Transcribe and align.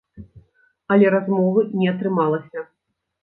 Але 0.95 1.11
размовы 1.15 1.63
не 1.81 1.87
атрымалася. 1.93 2.65